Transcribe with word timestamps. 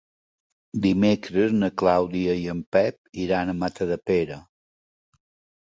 Dimecres 0.85 1.53
na 1.57 1.69
Clàudia 1.83 2.37
i 2.45 2.49
en 2.55 2.63
Pep 2.77 3.21
iran 3.27 3.53
a 3.55 3.59
Matadepera. 3.61 4.43